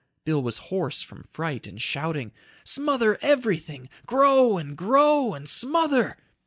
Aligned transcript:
Bill 0.23 0.41
was 0.41 0.57
hoarse 0.57 1.03
from 1.03 1.21
fright 1.21 1.67
and 1.67 1.79
shouting. 1.79 2.31
"Smother 2.63 3.19
everything, 3.21 3.87
grow 4.07 4.57
and 4.57 4.75
grow 4.75 5.35
and 5.35 5.47
smother 5.47 6.17